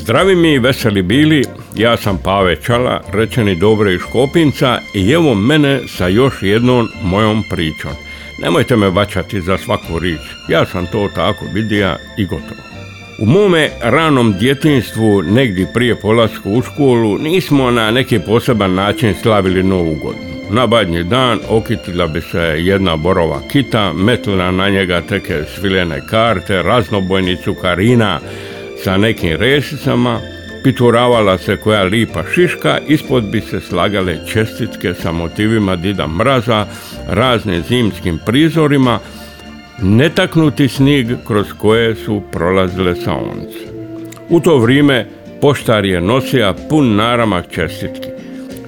Zdravi 0.00 0.36
mi 0.36 0.52
i 0.52 0.58
veseli 0.58 1.02
bili, 1.02 1.44
ja 1.76 1.96
sam 1.96 2.18
Pave 2.24 2.56
Čala, 2.56 3.00
rečeni 3.12 3.56
Dobre 3.56 3.94
iz 3.94 4.00
Škopinca 4.00 4.78
i 4.94 5.10
evo 5.10 5.34
mene 5.34 5.80
sa 5.88 6.08
još 6.08 6.34
jednom 6.42 6.88
mojom 7.02 7.44
pričom. 7.50 7.90
Nemojte 8.42 8.76
me 8.76 8.90
vaćati 8.90 9.40
za 9.40 9.58
svaku 9.58 9.98
rič, 9.98 10.20
ja 10.48 10.66
sam 10.66 10.86
to 10.86 11.08
tako 11.14 11.44
vidija 11.54 11.96
i 12.18 12.24
gotovo. 12.24 12.60
U 13.18 13.26
mome 13.26 13.70
ranom 13.82 14.34
djetinstvu, 14.38 15.22
negdje 15.22 15.72
prije 15.74 16.00
polasku 16.00 16.50
u 16.50 16.62
školu, 16.62 17.18
nismo 17.18 17.70
na 17.70 17.90
neki 17.90 18.18
poseban 18.18 18.74
način 18.74 19.14
slavili 19.22 19.62
Novu 19.62 19.94
godinu. 19.94 20.30
Na 20.50 20.66
badnji 20.66 21.04
dan 21.04 21.40
okitila 21.48 22.06
bi 22.06 22.20
se 22.20 22.38
jedna 22.38 22.96
borova 22.96 23.40
kita, 23.52 23.92
metila 23.92 24.50
na 24.50 24.68
njega 24.68 25.00
teke 25.00 25.44
svilene 25.54 26.00
karte, 26.10 26.62
raznobojnicu 26.62 27.54
karina, 27.54 28.20
sa 28.84 28.96
nekim 28.96 29.36
resicama, 29.36 30.20
pituravala 30.64 31.38
se 31.38 31.56
koja 31.56 31.82
lipa 31.82 32.24
šiška, 32.34 32.78
ispod 32.88 33.24
bi 33.24 33.40
se 33.40 33.60
slagale 33.60 34.18
čestitke 34.32 34.94
sa 34.94 35.12
motivima 35.12 35.76
Dida 35.76 36.06
Mraza, 36.06 36.66
razne 37.08 37.60
zimskim 37.60 38.18
prizorima, 38.26 38.98
netaknuti 39.82 40.68
snig 40.68 41.06
kroz 41.26 41.46
koje 41.58 41.94
su 41.94 42.22
prolazile 42.32 42.96
saonce. 42.96 43.58
U 44.28 44.40
to 44.40 44.58
vrijeme 44.58 45.06
poštar 45.40 45.84
je 45.84 46.00
nosija 46.00 46.54
pun 46.68 46.96
naramak 46.96 47.44
čestitki. 47.50 48.08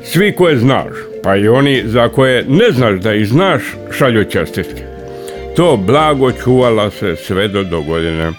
Svi 0.05 0.33
koje 0.33 0.59
znaš, 0.59 0.93
pa 1.23 1.37
i 1.37 1.49
oni 1.49 1.83
za 1.85 2.09
koje 2.09 2.45
ne 2.49 2.71
znaš 2.73 3.01
da 3.01 3.15
ih 3.15 3.29
znaš, 3.29 3.63
šalju 3.99 4.25
čestitke. 4.25 4.83
To 5.57 5.77
blago 5.77 6.33
čuvala 6.33 6.91
se 6.91 7.17
sve 7.17 7.49
do 7.49 7.65
dogodine. 7.65 8.33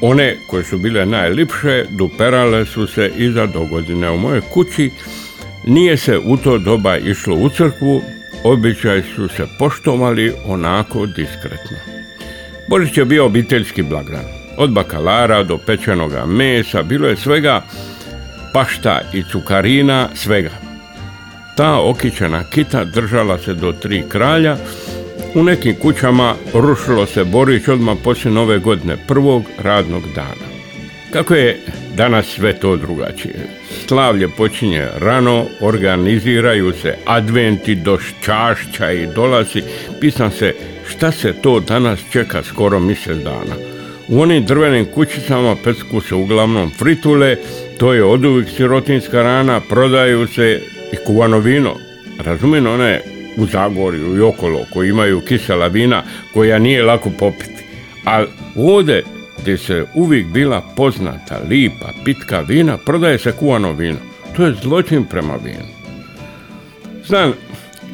One 0.00 0.36
koje 0.46 0.64
su 0.64 0.78
bile 0.78 1.06
najlipše 1.06 1.84
duperale 1.90 2.66
su 2.66 2.86
se 2.86 3.10
iza 3.16 3.46
dogodine. 3.46 4.10
U 4.10 4.18
mojoj 4.18 4.40
kući 4.40 4.90
nije 5.66 5.96
se 5.96 6.18
u 6.18 6.36
to 6.36 6.58
doba 6.58 6.96
išlo 6.96 7.34
u 7.34 7.48
crkvu, 7.48 8.02
običaj 8.44 9.02
su 9.16 9.28
se 9.28 9.46
poštovali 9.58 10.32
onako 10.46 11.06
diskretno. 11.06 11.76
Božić 12.68 12.98
je 12.98 13.04
bio 13.04 13.26
obiteljski 13.26 13.82
blagdan. 13.82 14.24
Od 14.56 14.72
bakalara 14.72 15.42
do 15.42 15.58
pečenoga 15.58 16.26
mesa 16.26 16.82
bilo 16.82 17.08
je 17.08 17.16
svega 17.16 17.62
pašta 18.52 19.00
i 19.12 19.22
cukarina, 19.32 20.08
svega. 20.14 20.50
Ta 21.56 21.80
okićena 21.80 22.44
kita 22.44 22.84
držala 22.84 23.38
se 23.38 23.54
do 23.54 23.72
tri 23.72 24.02
kralja, 24.08 24.56
u 25.34 25.42
nekim 25.42 25.74
kućama 25.74 26.34
rušilo 26.54 27.06
se 27.06 27.24
Borić 27.24 27.68
odmah 27.68 27.96
poslije 28.04 28.32
nove 28.32 28.58
godine, 28.58 28.96
prvog 29.08 29.44
radnog 29.58 30.02
dana. 30.14 30.50
Kako 31.12 31.34
je 31.34 31.60
danas 31.96 32.26
sve 32.26 32.52
to 32.52 32.76
drugačije? 32.76 33.34
Slavlje 33.86 34.28
počinje 34.28 34.86
rano, 34.98 35.46
organiziraju 35.60 36.72
se 36.72 36.94
adventi 37.06 37.74
do 37.74 37.98
čašća 38.20 38.92
i 38.92 39.06
dolazi. 39.06 39.62
Pisam 40.00 40.30
se 40.30 40.54
šta 40.88 41.12
se 41.12 41.32
to 41.42 41.60
danas 41.60 42.00
čeka 42.12 42.42
skoro 42.42 42.80
mjesec 42.80 43.16
dana. 43.16 43.54
U 44.08 44.20
onim 44.20 44.44
drvenim 44.44 44.84
kućicama 44.84 45.56
pecku 45.64 46.00
se 46.00 46.14
uglavnom 46.14 46.70
fritule, 46.70 47.36
to 47.78 47.92
je 47.92 48.04
oduvijek 48.04 48.48
sirotinska 48.56 49.22
rana, 49.22 49.60
prodaju 49.60 50.26
se 50.26 50.60
i 50.92 50.96
kuvano 51.06 51.38
vino. 51.38 51.74
Razumijem 52.18 52.66
one 52.66 53.00
u 53.36 53.46
Zagorju 53.46 54.16
i 54.16 54.20
okolo 54.20 54.60
koji 54.72 54.88
imaju 54.88 55.20
kisela 55.20 55.66
vina 55.66 56.02
koja 56.34 56.58
nije 56.58 56.82
lako 56.82 57.10
popiti. 57.18 57.64
Ali 58.04 58.26
ovdje 58.56 59.02
gdje 59.42 59.58
se 59.58 59.84
uvijek 59.94 60.26
bila 60.26 60.62
poznata, 60.76 61.40
lipa, 61.48 61.92
pitka 62.04 62.40
vina, 62.40 62.78
prodaje 62.86 63.18
se 63.18 63.32
kuvano 63.32 63.72
vino. 63.72 63.98
To 64.36 64.46
je 64.46 64.54
zločin 64.62 65.04
prema 65.04 65.34
vinu. 65.44 65.66
Znam 67.06 67.32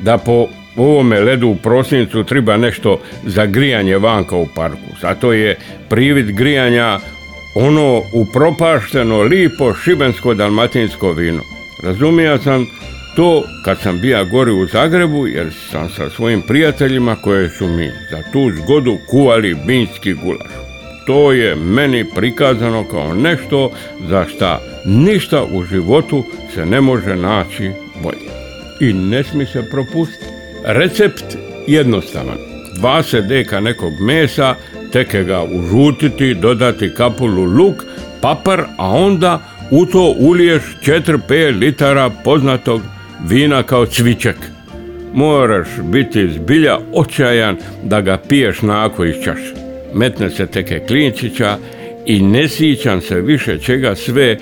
da 0.02 0.18
po 0.18 0.46
ovome 0.76 1.20
ledu 1.20 1.48
u 1.48 1.56
prosincu 1.56 2.24
treba 2.24 2.56
nešto 2.56 3.00
za 3.24 3.46
grijanje 3.46 3.98
vanka 3.98 4.36
u 4.36 4.46
parku. 4.54 4.90
Zato 5.00 5.32
je 5.32 5.58
privid 5.88 6.32
grijanja 6.32 6.98
ono 7.54 8.02
upropašteno, 8.12 9.22
lipo, 9.22 9.74
šibensko-dalmatinsko 9.74 11.12
vino. 11.12 11.42
Razumija 11.82 12.38
sam 12.38 12.66
to 13.16 13.42
kad 13.64 13.78
sam 13.80 14.00
bija 14.00 14.24
gori 14.24 14.52
u 14.52 14.66
Zagrebu 14.66 15.26
jer 15.26 15.46
sam 15.70 15.90
sa 15.90 16.10
svojim 16.10 16.42
prijateljima 16.42 17.16
koje 17.16 17.50
su 17.50 17.68
mi 17.68 17.90
za 18.10 18.22
tu 18.32 18.50
zgodu 18.62 18.98
kuvali 19.06 19.56
binski 19.66 20.12
gulaš. 20.12 20.50
To 21.06 21.32
je 21.32 21.54
meni 21.54 22.04
prikazano 22.14 22.84
kao 22.84 23.14
nešto 23.14 23.70
za 24.08 24.26
šta 24.28 24.60
ništa 24.84 25.44
u 25.52 25.64
životu 25.64 26.24
se 26.54 26.66
ne 26.66 26.80
može 26.80 27.16
naći 27.16 27.70
bolje. 28.02 28.30
I 28.80 28.92
ne 28.92 29.24
smije 29.24 29.46
se 29.46 29.70
propustiti. 29.70 30.24
Recept 30.64 31.24
jednostavan. 31.66 32.38
20 32.80 33.26
deka 33.26 33.60
nekog 33.60 33.92
mesa, 34.00 34.54
teke 34.92 35.24
ga 35.24 35.42
užutiti, 35.42 36.34
dodati 36.34 36.94
kapulu 36.94 37.44
luk, 37.44 37.84
papar, 38.20 38.64
a 38.78 38.90
onda 38.90 39.40
u 39.70 39.86
to 39.86 40.14
uliješ 40.18 40.62
4-5 40.82 41.58
litara 41.58 42.10
poznatog 42.10 42.82
vina 43.24 43.62
kao 43.62 43.86
cviček. 43.86 44.36
Moraš 45.14 45.68
biti 45.82 46.28
zbilja 46.28 46.78
očajan 46.92 47.56
da 47.82 48.00
ga 48.00 48.18
piješ 48.28 48.62
nako 48.62 49.04
iz 49.04 49.14
čaše. 49.24 49.54
Metne 49.94 50.30
se 50.30 50.46
teke 50.46 50.80
klinčića 50.88 51.58
i 52.06 52.22
ne 52.22 52.48
sjećam 52.48 53.00
se 53.00 53.20
više 53.20 53.58
čega 53.58 53.94
sve 53.94 54.36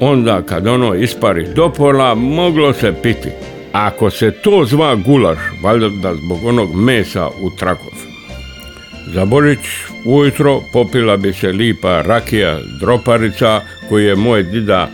onda 0.00 0.42
kad 0.42 0.66
ono 0.66 0.94
ispari 0.94 1.46
do 1.54 1.72
pola 1.76 2.14
moglo 2.14 2.72
se 2.72 2.92
piti. 3.02 3.28
Ako 3.72 4.10
se 4.10 4.30
to 4.30 4.64
zva 4.64 4.94
gulaš, 4.94 5.38
valjda 5.62 5.88
da 5.88 6.14
zbog 6.14 6.44
onog 6.44 6.74
mesa 6.74 7.26
u 7.26 7.56
trakov. 7.58 7.92
Za 9.14 9.24
Božić 9.24 9.58
ujutro 10.06 10.60
popila 10.72 11.16
bi 11.16 11.32
se 11.32 11.52
lipa 11.52 12.02
rakija 12.02 12.58
droparica 12.80 13.60
koju 13.88 14.06
je 14.06 14.16
moj 14.16 14.42
dida 14.42 14.88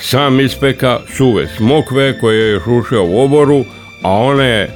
sam 0.00 0.40
ispeka 0.40 1.00
suve 1.16 1.46
smokve 1.56 2.18
koje 2.18 2.52
je 2.52 2.60
šušao 2.64 3.04
u 3.04 3.20
oboru, 3.20 3.64
a 4.02 4.10
one 4.12 4.68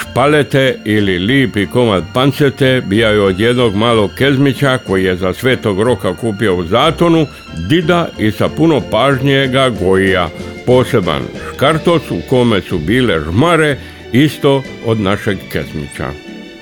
špalete 0.00 0.78
ili 0.84 1.18
lipi 1.18 1.66
komad 1.66 2.04
pancete 2.14 2.82
bijaju 2.86 3.24
od 3.24 3.40
jednog 3.40 3.74
malog 3.74 4.10
kezmića 4.18 4.78
koji 4.78 5.04
je 5.04 5.16
za 5.16 5.32
svetog 5.32 5.82
roka 5.82 6.14
kupio 6.14 6.56
u 6.56 6.64
zatonu, 6.64 7.26
dida 7.68 8.08
i 8.18 8.30
sa 8.30 8.48
puno 8.48 8.82
pažnje 8.90 9.48
ga 9.52 9.70
gojija. 9.70 10.28
Poseban 10.66 11.22
škartos 11.54 12.10
u 12.10 12.20
kome 12.30 12.60
su 12.60 12.78
bile 12.78 13.20
žmare 13.20 13.76
isto 14.12 14.62
od 14.86 15.00
našeg 15.00 15.38
kezmića. 15.52 16.10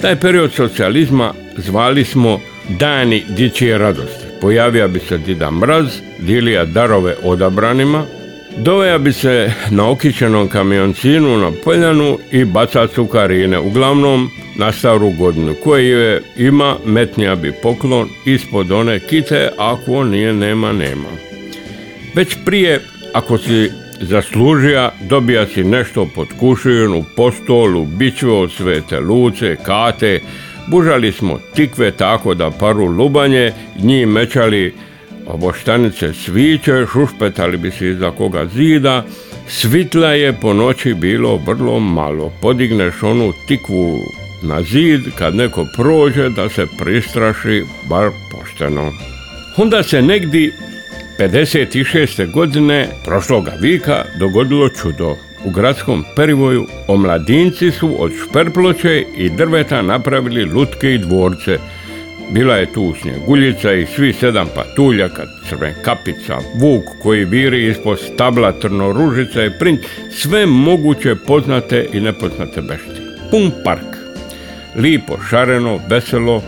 Taj 0.00 0.16
period 0.16 0.52
socijalizma 0.52 1.34
zvali 1.56 2.04
smo 2.04 2.40
Dani 2.68 3.24
dičije 3.28 3.78
radosti 3.78 4.23
pojavija 4.40 4.88
bi 4.88 4.98
se 4.98 5.18
Dida 5.18 5.50
Mraz, 5.50 5.86
dilija 6.18 6.64
darove 6.64 7.14
odabranima, 7.22 8.04
doveja 8.56 8.98
bi 8.98 9.12
se 9.12 9.52
na 9.70 9.90
okićenom 9.90 10.48
kamioncinu 10.48 11.38
na 11.38 11.52
poljanu 11.64 12.18
i 12.32 12.44
baca 12.44 12.86
cukarine, 12.86 13.58
uglavnom 13.58 14.30
na 14.56 14.72
staru 14.72 15.10
godinu, 15.10 15.54
koje 15.64 16.22
ima 16.36 16.76
metnija 16.84 17.36
bi 17.36 17.52
poklon 17.62 18.08
ispod 18.26 18.72
one 18.72 18.98
kite, 18.98 19.48
ako 19.58 20.04
nije 20.04 20.32
nema, 20.32 20.72
nema. 20.72 21.08
Već 22.14 22.36
prije, 22.44 22.80
ako 23.12 23.38
si 23.38 23.70
zaslužija, 24.00 24.92
dobija 25.00 25.46
si 25.46 25.64
nešto 25.64 26.08
pod 26.14 26.28
kušinu, 26.40 27.04
postolu, 27.16 27.86
od 28.42 28.52
svete 28.52 29.00
luce, 29.00 29.56
kate, 29.66 30.20
Bužali 30.66 31.12
smo 31.12 31.38
tikve 31.54 31.90
tako 31.90 32.34
da 32.34 32.50
paru 32.50 32.84
lubanje, 32.84 33.52
njih 33.82 34.06
mečali 34.06 34.74
oboštanice 35.26 36.12
sviće, 36.12 36.86
šušpetali 36.92 37.56
bi 37.56 37.70
se 37.70 37.88
iza 37.88 38.10
koga 38.10 38.46
zida, 38.46 39.04
svitla 39.48 40.08
je 40.08 40.32
po 40.32 40.52
noći 40.52 40.94
bilo 40.94 41.40
vrlo 41.46 41.80
malo. 41.80 42.32
Podigneš 42.42 43.02
onu 43.02 43.32
tikvu 43.48 43.98
na 44.42 44.62
zid 44.62 45.00
kad 45.18 45.34
neko 45.34 45.66
prođe 45.76 46.28
da 46.28 46.48
se 46.48 46.66
pristraši 46.78 47.62
bar 47.88 48.10
pošteno. 48.32 48.92
Onda 49.56 49.82
se 49.82 50.02
negdje 50.02 50.52
56. 51.18 52.32
godine 52.32 52.88
prošloga 53.04 53.52
vika 53.60 54.04
dogodilo 54.18 54.68
čudo. 54.68 55.16
U 55.44 55.50
gradskom 55.50 56.04
perivoju 56.16 56.66
omladinci 56.88 57.70
su 57.70 57.94
od 57.98 58.12
šperploče 58.12 59.04
i 59.16 59.30
drveta 59.30 59.82
napravili 59.82 60.44
lutke 60.44 60.94
i 60.94 60.98
dvorce. 60.98 61.58
Bila 62.30 62.56
je 62.56 62.72
tu 62.72 62.94
snjeguljica 63.02 63.72
i 63.72 63.86
svi 63.86 64.12
sedam 64.12 64.46
patuljaka, 64.54 65.22
crven 65.48 65.74
kapica, 65.84 66.38
vuk 66.60 66.84
koji 67.02 67.24
viri 67.24 67.68
ispod 67.68 67.98
stabla, 68.00 68.52
trnoružica 68.52 69.44
i 69.44 69.58
princ, 69.58 69.80
sve 70.10 70.46
moguće 70.46 71.14
poznate 71.26 71.86
i 71.92 72.00
nepoznate 72.00 72.62
bešte. 72.62 73.00
Pun 73.30 73.52
park. 73.64 73.96
Lipo, 74.76 75.18
šareno, 75.30 75.80
veselo, 75.88 76.42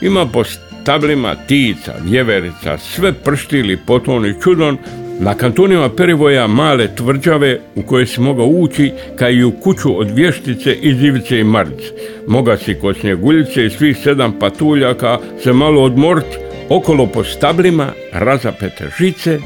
ima 0.00 0.26
po 0.26 0.44
stablima 0.44 1.34
tica, 1.46 1.94
vjeverica, 2.04 2.78
sve 2.78 3.12
prštili 3.12 3.76
poton 3.76 4.26
i 4.26 4.34
čudon, 4.42 4.78
na 5.20 5.34
kantonima 5.34 5.88
Perivoja 5.88 6.46
male 6.46 6.94
tvrđave 6.94 7.60
u 7.74 7.82
koje 7.82 8.06
si 8.06 8.20
mogao 8.20 8.46
ući 8.46 8.92
kao 9.18 9.30
i 9.30 9.44
u 9.44 9.50
kuću 9.50 10.00
od 10.00 10.10
vještice, 10.10 10.74
izivice 10.74 11.40
i 11.40 11.44
marice. 11.44 11.92
Moga 12.26 12.56
si 12.56 12.74
kod 12.74 12.96
snjeguljice 12.96 13.66
i 13.66 13.70
svih 13.70 13.96
sedam 14.02 14.38
patuljaka 14.38 15.18
se 15.42 15.52
malo 15.52 15.82
odmort 15.82 16.26
okolo 16.68 17.06
po 17.06 17.24
stablima 17.24 17.92
razapete 18.12 18.90
žice 18.98 19.38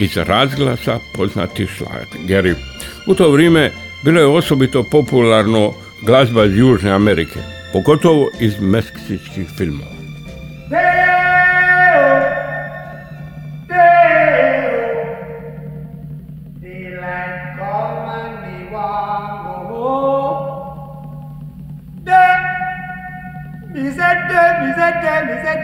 iz 0.00 0.16
razglasa 0.16 0.98
poznati 1.16 1.66
šlageri. 1.66 2.54
U 3.06 3.14
to 3.14 3.30
vrijeme 3.30 3.70
bilo 4.04 4.20
je 4.20 4.26
osobito 4.26 4.84
popularno 4.90 5.72
glazba 6.02 6.44
iz 6.44 6.56
Južne 6.56 6.90
Amerike, 6.90 7.40
pogotovo 7.72 8.30
iz 8.40 8.60
meksičkih 8.60 9.46
filmova. 9.56 9.97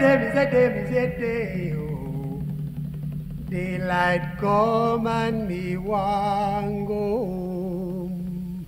Oh. 0.07 0.11
Daylight 3.49 4.37
come 4.39 5.07
and 5.07 5.49
me 5.49 5.79
want 5.79 6.87
go 6.87 6.95
home. 6.95 8.67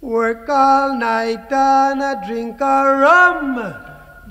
Work 0.00 0.48
all 0.48 0.96
night 0.96 1.50
and 1.50 2.02
a 2.02 2.22
drink 2.24 2.60
a 2.60 2.98
rum. 3.02 3.74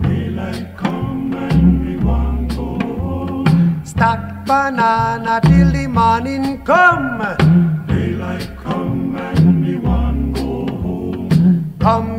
Daylight 0.01 0.77
come 0.77 1.33
and 1.33 1.85
me 1.85 1.97
want 2.05 2.55
go 2.55 2.79
home. 2.79 3.81
Stack 3.83 4.45
banana 4.45 5.41
till 5.43 5.71
the 5.73 5.87
morning 5.87 6.63
come. 6.63 7.19
Daylight 7.85 8.49
come 8.63 9.17
and 9.17 9.61
me 9.61 9.75
want 9.75 10.35
go 10.35 10.67
home. 10.83 11.75
Come, 11.79 12.18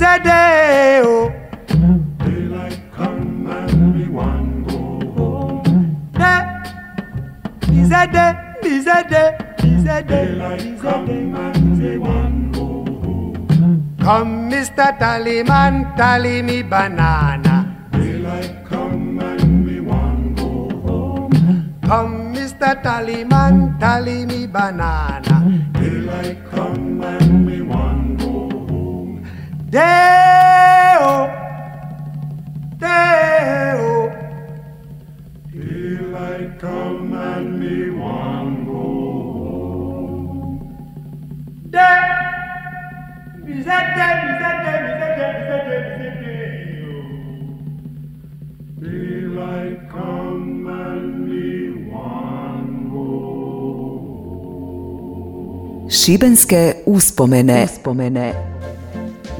is 0.00 0.06
a 0.06 0.18
day. 0.24 1.00
Oh. 1.04 1.28
Eh, 1.68 2.24
Daylight 2.24 2.80
come 2.96 3.46
and 3.46 3.94
me 3.94 4.08
want 4.08 4.68
go 4.68 4.78
home. 5.16 5.62
day 6.16 6.40
is 7.80 7.92
a 7.92 8.06
day, 8.08 8.32
is 8.64 8.86
a 8.86 9.04
day, 9.04 9.36
is 9.62 9.84
a 9.84 10.02
day, 10.02 10.26
Daylight 10.32 10.80
come 10.80 11.34
and 11.36 11.78
me 11.78 11.98
want 11.98 12.52
go 12.54 12.66
home. 13.04 13.96
Come, 14.00 14.50
Mr. 14.50 14.88
Tallyman, 14.98 15.94
tally 15.96 16.40
me 16.42 16.62
banana. 16.62 17.54
Daylight 17.92 18.64
come 18.64 19.20
and 19.20 19.66
me 19.66 19.80
want 19.80 20.36
go 20.36 20.50
home. 20.86 21.76
Come, 21.84 22.32
Mr. 22.34 22.72
Tallyman, 22.82 23.78
tally 23.78 24.24
me 24.24 24.46
banana. 24.46 25.36
Daylight 25.74 26.38
come 26.50 26.69
Day-o, 29.70 31.30
day-o, 32.80 34.10
Daylight 35.52 36.58
come 36.58 37.12
and 37.14 37.60
me 37.60 37.90
want 37.90 38.66
go 38.66 38.72
home. 40.02 40.58
day. 41.70 42.02
Is 43.46 43.64
that 43.64 43.86
day, 43.94 44.14
is 44.30 44.38
that 44.42 44.56
day, 44.64 44.78
is 44.90 44.96
that 45.00 45.14
day, 45.18 45.32
is 45.38 45.46
that 45.50 45.62
day, 45.68 45.80
is 45.86 45.98
that 46.02 46.16
day-o. 46.24 46.94
Daylight 48.82 49.78
come 49.88 50.66
and 50.66 51.06
me 51.28 51.48
want 51.92 52.90
go 52.92 53.08
Šibenske 55.88 56.62
uspomene. 56.86 57.58
uspomene. 57.64 58.34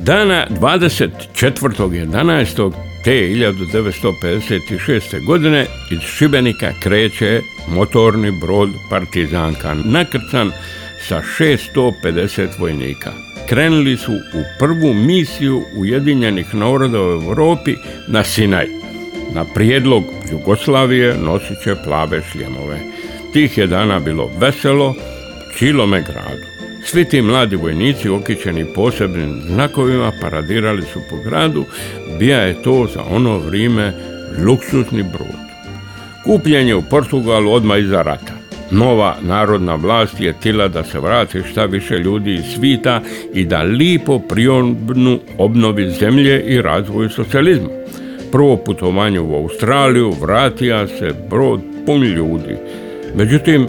Dana 0.03 0.47
24.11. 0.51 2.73
te 3.05 3.11
1956. 3.11 5.27
godine 5.27 5.67
iz 5.91 6.01
Šibenika 6.01 6.73
kreće 6.83 7.41
motorni 7.69 8.31
brod 8.41 8.69
Partizanka, 8.91 9.75
nakrcan 9.75 10.53
sa 11.09 11.23
650 11.39 12.49
vojnika. 12.59 13.13
Krenuli 13.49 13.97
su 13.97 14.13
u 14.13 14.43
prvu 14.59 14.95
misiju 14.95 15.63
Ujedinjenih 15.77 16.55
naroda 16.55 17.01
u 17.01 17.13
Europi 17.13 17.75
na 18.09 18.25
Sinaj. 18.25 18.67
Na 19.35 19.45
prijedlog 19.45 20.05
Jugoslavije 20.31 21.19
nosit 21.19 21.63
će 21.65 21.75
plave 21.85 22.23
šljemove. 22.33 22.79
Tih 23.33 23.59
je 23.59 23.67
dana 23.67 23.99
bilo 23.99 24.31
veselo, 24.41 24.95
čilome 25.59 26.03
gradu. 26.03 26.50
Svi 26.85 27.05
ti 27.05 27.23
mladi 27.23 27.57
vojnici 27.57 28.09
okićeni 28.09 28.75
posebnim 28.75 29.41
znakovima 29.47 30.13
paradirali 30.21 30.83
su 30.83 31.01
po 31.11 31.17
gradu, 31.17 31.65
bija 32.19 32.41
je 32.41 32.63
to 32.63 32.87
za 32.95 33.03
ono 33.11 33.39
vrijeme 33.39 33.93
luksusni 34.47 35.03
brod. 35.03 35.41
Kupljen 36.25 36.69
je 36.69 36.75
u 36.75 36.83
Portugalu 36.83 37.53
odmah 37.53 37.79
iza 37.79 38.03
rata. 38.03 38.33
Nova 38.71 39.17
narodna 39.23 39.75
vlast 39.75 40.21
je 40.21 40.35
tila 40.43 40.69
da 40.69 40.85
se 40.85 41.01
vrati 41.01 41.43
šta 41.51 41.65
više 41.65 41.99
ljudi 41.99 42.35
iz 42.35 42.45
svita 42.55 43.01
i 43.35 43.45
da 43.45 43.63
lipo 43.63 44.19
priobnu 44.19 45.19
obnovi 45.39 45.91
zemlje 45.91 46.43
i 46.43 46.63
razvoju 46.63 47.11
socijalizma. 47.11 47.69
Prvo 48.33 48.57
putovanje 48.57 49.21
u 49.21 49.35
Australiju 49.35 50.15
vratija 50.21 50.87
se 50.87 51.15
brod 51.31 51.61
pun 51.87 52.03
ljudi. 52.03 52.57
Međutim, 53.15 53.69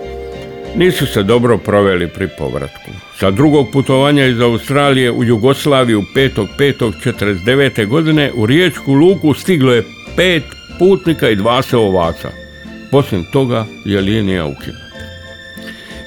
nisu 0.76 1.06
se 1.06 1.24
dobro 1.24 1.58
proveli 1.58 2.08
pri 2.08 2.28
povratku. 2.38 2.92
Sa 3.20 3.32
drugog 3.32 3.72
putovanja 3.74 4.26
iz 4.26 4.40
Australije 4.40 5.12
u 5.12 5.24
Jugoslaviju 5.24 6.04
5.5.49. 6.16 7.88
godine 7.88 8.32
u 8.36 8.46
Riječku 8.46 8.94
luku 8.94 9.34
stiglo 9.34 9.74
je 9.74 9.84
pet 10.16 10.44
putnika 10.80 11.30
i 11.30 11.36
dva 11.36 11.62
se 11.62 11.78
ovaca. 11.78 12.30
poslije 12.92 13.24
toga 13.32 13.66
je 13.86 14.02
linija 14.02 14.46
ukinuta. 14.46 14.92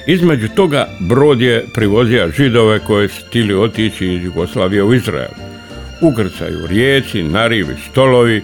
Između 0.07 0.47
toga 0.55 0.87
brod 0.99 1.41
je 1.41 1.65
privozio 1.73 2.31
židove 2.37 2.79
koje 2.79 3.09
su 3.09 3.25
htjeli 3.27 3.53
otići 3.53 4.07
iz 4.07 4.23
Jugoslavije 4.23 4.83
u 4.83 4.93
Izrael. 4.93 5.31
Ukrcaju 6.01 6.67
rijeci, 6.67 7.23
narivi, 7.23 7.75
stolovi, 7.91 8.43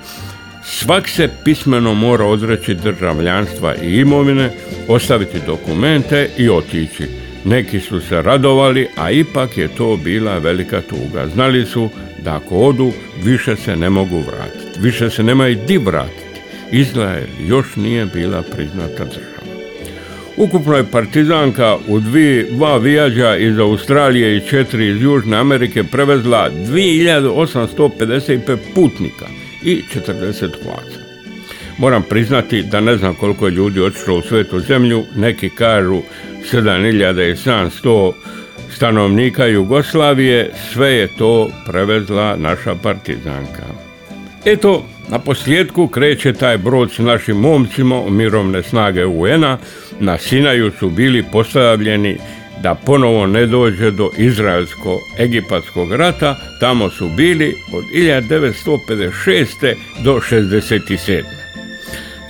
svak 0.64 1.10
se 1.10 1.30
pismeno 1.44 1.94
mora 1.94 2.26
odreći 2.26 2.74
državljanstva 2.74 3.76
i 3.84 3.96
imovine, 3.96 4.50
ostaviti 4.88 5.40
dokumente 5.46 6.30
i 6.38 6.50
otići. 6.50 7.08
Neki 7.46 7.80
su 7.80 8.02
se 8.02 8.22
radovali, 8.22 8.88
a 8.98 9.12
ipak 9.12 9.58
je 9.58 9.68
to 9.68 9.98
bila 9.98 10.38
velika 10.38 10.82
tuga. 10.82 11.28
Znali 11.28 11.66
su 11.66 11.90
da 12.24 12.36
ako 12.36 12.56
odu, 12.56 12.92
više 13.24 13.56
se 13.56 13.76
ne 13.76 13.90
mogu 13.90 14.18
vratiti. 14.18 14.80
Više 14.80 15.10
se 15.10 15.24
nemaju 15.24 15.58
di 15.68 15.78
vratiti. 15.78 16.42
Izrael 16.72 17.26
još 17.48 17.76
nije 17.76 18.06
bila 18.06 18.42
priznata 18.42 19.06
država. 19.06 19.32
Ukupno 20.38 20.76
je 20.78 20.92
partizanka 20.92 21.78
u 21.88 22.00
dvi, 22.00 22.48
dva 22.52 22.78
vijađa 22.78 23.38
iz 23.38 23.60
Australije 23.60 24.38
i 24.38 24.48
četiri 24.50 24.88
iz 24.88 25.02
Južne 25.02 25.38
Amerike 25.38 25.84
prevezla 25.84 26.50
2855 26.68 28.58
putnika 28.76 29.26
i 29.64 29.84
40 29.96 30.50
hvaca. 30.64 31.00
Moram 31.78 32.04
priznati 32.04 32.64
da 32.64 32.80
ne 32.80 32.98
znam 32.98 33.16
koliko 33.16 33.46
je 33.46 33.52
ljudi 33.52 33.82
otišlo 33.82 34.18
u 34.18 34.22
svetu 34.22 34.60
zemlju, 34.60 35.04
neki 35.16 35.50
kažu 35.50 36.02
7700 36.52 38.12
stanovnika 38.76 39.46
Jugoslavije, 39.46 40.52
sve 40.74 40.94
je 40.94 41.08
to 41.18 41.50
prevezla 41.66 42.36
naša 42.36 42.76
partizanka. 42.76 43.64
Eto, 44.46 44.86
na 45.10 45.20
posljedku 45.20 45.88
kreće 45.88 46.34
taj 46.34 46.58
brod 46.58 46.92
s 46.92 46.98
našim 46.98 47.38
momcima 47.38 48.10
mirovne 48.10 48.64
snage 48.64 49.06
UN-a. 49.06 49.58
Na 50.00 50.18
Sinaju 50.18 50.72
su 50.80 50.90
bili 50.90 51.24
postavljeni 51.32 52.18
da 52.64 52.76
ponovo 52.76 53.28
ne 53.28 53.46
dođe 53.46 53.92
do 53.92 54.10
izraelsko-egipatskog 54.18 55.96
rata. 55.96 56.36
Tamo 56.60 56.90
su 56.90 57.10
bili 57.10 57.56
od 57.74 57.84
1956. 57.94 59.76
do 60.04 60.20
67. 60.32 61.24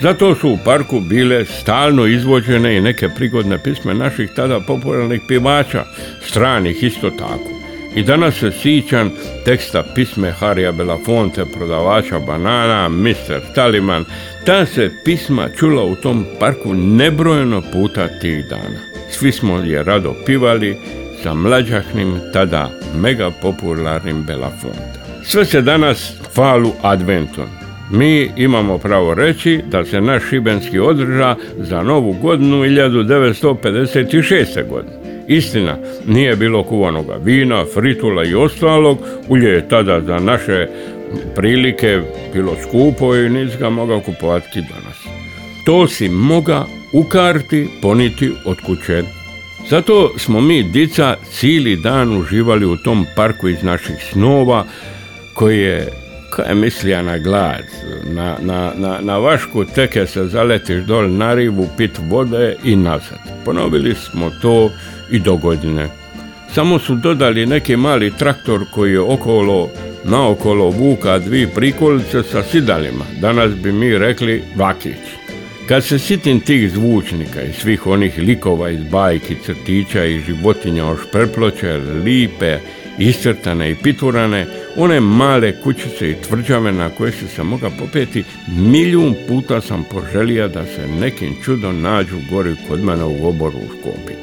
Zato 0.01 0.35
su 0.35 0.50
u 0.50 0.57
parku 0.65 1.00
bile 1.00 1.45
stalno 1.45 2.05
izvođene 2.05 2.77
i 2.77 2.81
neke 2.81 3.09
prigodne 3.09 3.63
pisme 3.63 3.93
naših 3.93 4.29
tada 4.35 4.59
popularnih 4.59 5.21
pivača, 5.27 5.85
stranih 6.21 6.83
isto 6.83 7.09
tako. 7.09 7.61
I 7.95 8.03
danas 8.03 8.39
se 8.39 8.51
sićan 8.51 9.11
teksta 9.45 9.83
pisme 9.95 10.31
Harija 10.31 10.71
Belafonte, 10.71 11.45
prodavača 11.45 12.19
banana, 12.19 12.89
Mr. 12.89 13.39
Taliman. 13.55 14.05
Ta 14.45 14.65
se 14.65 14.91
pisma 15.05 15.50
čula 15.59 15.83
u 15.83 15.95
tom 15.95 16.25
parku 16.39 16.73
nebrojeno 16.73 17.61
puta 17.73 18.07
tih 18.19 18.45
dana. 18.50 18.90
Svi 19.12 19.32
smo 19.32 19.58
je 19.58 19.84
rado 19.84 20.15
pivali 20.25 20.77
sa 21.24 21.34
mlađahnim, 21.34 22.20
tada 22.34 22.70
mega 22.96 23.32
popularnim 23.41 24.24
Belafonte. 24.24 25.00
Sve 25.24 25.46
se 25.46 25.62
danas 25.62 26.13
falu 26.34 26.72
adventom. 26.82 27.46
Mi 27.91 28.32
imamo 28.38 28.77
pravo 28.77 29.13
reći 29.13 29.60
da 29.72 29.86
se 29.86 30.01
naš 30.01 30.24
šibenski 30.30 30.80
održa 30.80 31.36
za 31.58 31.84
novu 31.84 32.15
godinu 32.22 32.63
1956. 32.63 34.70
godine. 34.70 34.94
Istina, 35.27 35.77
nije 36.08 36.36
bilo 36.36 36.63
kuvanoga 36.63 37.15
vina, 37.24 37.65
fritula 37.74 38.25
i 38.25 38.36
ostalog, 38.36 38.98
ulje 39.27 39.50
je 39.50 39.70
tada 39.70 40.01
za 40.01 40.20
naše 40.20 40.68
prilike 41.36 42.01
bilo 42.34 42.56
skupo 42.63 43.15
i 43.15 43.30
nis 43.30 43.58
ga 43.60 43.70
mogao 43.70 44.00
kupovati 44.00 44.62
danas. 44.62 44.98
To 45.65 45.88
si 45.88 46.10
moga 46.10 46.65
u 46.91 47.03
karti 47.03 47.69
poniti 47.81 48.31
od 48.45 48.62
kuće. 48.62 49.03
Zato 49.69 50.13
smo 50.17 50.41
mi 50.41 50.63
dica 50.63 51.15
cijeli 51.31 51.75
dan 51.75 52.17
uživali 52.17 52.65
u 52.65 52.77
tom 52.77 53.05
parku 53.15 53.48
iz 53.48 53.63
naših 53.63 53.95
snova 54.12 54.65
koji 55.33 55.60
je 55.60 56.01
koja 56.36 56.48
je 56.48 56.55
mislija 56.55 57.01
na 57.01 57.17
glad, 57.17 57.63
na, 58.03 58.36
na, 58.41 58.71
na, 58.75 59.00
na 59.01 59.17
vašku 59.17 59.65
teke 59.65 60.07
se 60.07 60.27
zaletiš 60.27 60.83
dol 60.83 61.12
na 61.12 61.33
rivu, 61.33 61.67
pit 61.77 61.91
vode 62.10 62.55
i 62.63 62.75
nazad. 62.75 63.19
Ponovili 63.45 63.95
smo 63.95 64.31
to 64.41 64.69
i 65.12 65.19
do 65.19 65.36
godine. 65.36 65.89
Samo 66.53 66.79
su 66.79 66.95
dodali 66.95 67.45
neki 67.45 67.75
mali 67.75 68.17
traktor 68.17 68.65
koji 68.71 68.91
je 68.91 69.00
okolo, 69.00 69.69
naokolo 70.03 70.69
vuka 70.69 71.19
dvi 71.19 71.48
prikolice 71.48 72.24
sa 72.24 72.43
sidalima. 72.43 73.05
Danas 73.21 73.51
bi 73.63 73.71
mi 73.71 73.98
rekli 73.98 74.43
vakić. 74.55 75.20
Kad 75.68 75.84
se 75.84 76.00
sitim 76.00 76.39
tih 76.39 76.72
zvučnika 76.72 77.41
i 77.41 77.53
svih 77.53 77.88
onih 77.88 78.18
likova 78.18 78.70
iz 78.70 78.84
bajki, 78.91 79.36
crtića 79.46 80.06
i 80.06 80.20
životinja 80.20 80.86
o 80.86 80.98
šperploče, 80.98 81.77
lipe, 81.77 82.58
iscrtane 83.00 83.72
i 83.72 83.75
piturane, 83.75 84.48
one 84.75 85.00
male 85.00 85.62
kućice 85.62 86.12
i 86.12 86.15
tvrđave 86.15 86.72
na 86.72 86.89
koje 86.89 87.12
se 87.12 87.27
se 87.27 87.44
moga 87.44 87.70
popeti, 87.80 88.24
milijun 88.58 89.15
puta 89.27 89.62
sam 89.62 89.84
poželio 89.91 90.48
da 90.48 90.65
se 90.65 90.88
nekim 91.00 91.36
čudom 91.44 91.82
nađu 91.82 92.18
gori 92.30 92.56
kod 92.68 92.84
mene 92.84 93.03
u 93.03 93.27
oboru 93.27 93.58
u 93.58 93.80
Škopi. 93.80 94.13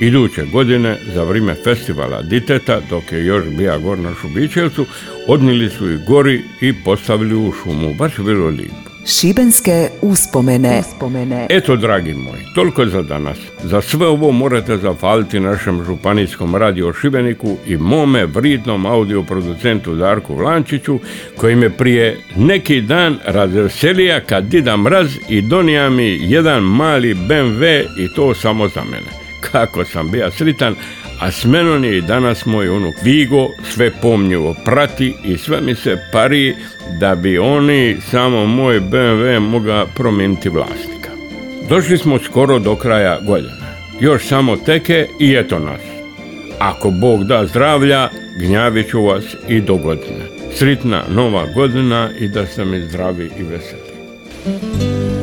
Iduće 0.00 0.44
godine, 0.44 0.98
za 1.14 1.24
vrijeme 1.24 1.54
festivala 1.54 2.22
Diteta, 2.22 2.80
dok 2.90 3.12
je 3.12 3.26
još 3.26 3.44
bija 3.58 3.78
gor 3.78 3.98
na 3.98 4.14
Šubićevcu, 4.20 4.86
odnili 5.26 5.70
su 5.70 5.90
i 5.90 5.98
gori 6.06 6.42
i 6.60 6.72
postavili 6.72 7.34
u 7.34 7.52
šumu. 7.52 7.94
Baš 7.94 8.16
bilo 8.16 8.48
lijepo. 8.48 8.89
Šibenske 9.06 9.88
uspomene. 10.02 10.78
uspomene. 10.80 11.46
Eto, 11.50 11.76
dragi 11.76 12.14
moji, 12.14 12.42
toliko 12.54 12.86
za 12.86 13.02
danas. 13.02 13.38
Za 13.62 13.80
sve 13.80 14.06
ovo 14.06 14.32
morate 14.32 14.76
zafaliti 14.76 15.40
našem 15.40 15.84
županijskom 15.84 16.56
radio 16.56 16.92
Šibeniku 16.92 17.56
i 17.66 17.76
mome 17.76 18.26
vridnom 18.26 18.86
audio 18.86 19.22
producentu 19.22 19.94
Darku 19.94 20.34
Vlančiću, 20.34 20.98
koji 21.36 21.56
me 21.56 21.70
prije 21.70 22.18
neki 22.36 22.80
dan 22.80 23.18
razveselija 23.24 24.20
kad 24.20 24.44
dida 24.44 24.76
mraz 24.76 25.10
i 25.28 25.42
donija 25.42 25.90
mi 25.90 26.18
jedan 26.22 26.62
mali 26.62 27.14
BMW 27.14 27.84
i 27.98 28.14
to 28.16 28.34
samo 28.34 28.68
za 28.68 28.80
mene. 28.84 29.10
Kako 29.40 29.84
sam 29.84 30.10
bio 30.10 30.30
sritan, 30.30 30.74
a 31.20 31.30
s 31.30 31.44
menom 31.44 31.84
je 31.84 31.98
i 31.98 32.02
danas 32.02 32.46
moj 32.46 32.68
unuk 32.68 32.94
Vigo, 33.02 33.48
sve 33.74 33.90
pomnjivo 34.02 34.54
prati 34.64 35.14
i 35.24 35.38
sve 35.38 35.60
mi 35.60 35.74
se 35.74 35.96
pari 36.12 36.56
da 37.00 37.14
bi 37.14 37.38
oni 37.38 37.96
samo 38.10 38.46
moj 38.46 38.80
BMW 38.80 39.40
moga 39.40 39.86
promijeniti 39.94 40.48
vlasnika. 40.48 41.10
Došli 41.68 41.98
smo 41.98 42.18
skoro 42.18 42.58
do 42.58 42.76
kraja 42.76 43.20
godine. 43.26 43.54
Još 44.00 44.28
samo 44.28 44.56
teke 44.56 45.06
i 45.20 45.34
eto 45.34 45.58
nas. 45.58 45.80
Ako 46.58 46.90
Bog 46.90 47.24
da 47.24 47.46
zdravlja, 47.46 48.08
gnjavit 48.38 48.90
ću 48.90 49.02
vas 49.02 49.24
i 49.48 49.60
do 49.60 49.76
godine. 49.76 50.26
Sritna 50.54 51.04
nova 51.10 51.46
godina 51.54 52.10
i 52.18 52.28
da 52.28 52.46
ste 52.46 52.64
mi 52.64 52.80
zdravi 52.80 53.30
i 53.38 53.42
veseli. 53.42 53.90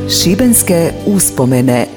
Šibenske 0.09 0.91
uspomene. 1.05 1.96